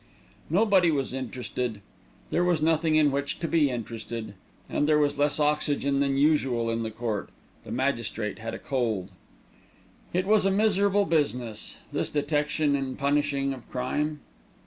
[0.49, 1.79] Nobody was interested
[2.31, 4.33] there was nothing in which to be interested
[4.67, 7.29] and there was less oxygen than usual in the court,
[7.65, 9.09] the magistrate had a cold.
[10.11, 14.21] It was a miserable business, this detection and punishing of crime.